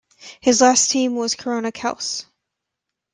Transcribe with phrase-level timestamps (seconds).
[0.39, 2.25] His last team was Korona Kielce.